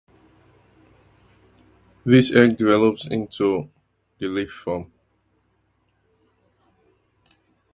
[2.05, 3.69] This egg develops into
[4.17, 4.91] the leaf form.